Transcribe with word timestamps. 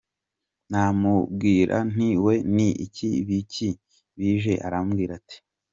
ndamubwira 0.67 1.75
nti 1.91 2.09
we 2.23 2.33
nti 2.53 2.69
ni 3.07 3.13
ibiki 3.21 3.69
bije?, 4.17 4.53
arambwira 4.65 5.11
ati. 5.19 5.37